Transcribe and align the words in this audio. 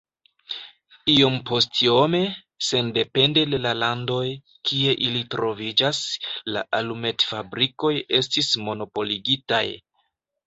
Iompostiome, 1.15 2.21
sendepende 2.67 3.43
de 3.53 3.59
la 3.65 3.73
landoj, 3.81 4.23
kie 4.69 4.95
ili 5.09 5.21
troviĝis, 5.35 5.99
la 6.55 6.63
alumetfabrikoj 6.79 7.93
estis 8.21 8.51
monopoligitaj. 8.69 9.63